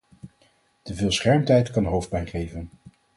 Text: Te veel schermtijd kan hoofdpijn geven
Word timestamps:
Te 0.81 0.93
veel 0.95 1.11
schermtijd 1.11 1.71
kan 1.71 1.85
hoofdpijn 1.85 2.27
geven 2.27 2.69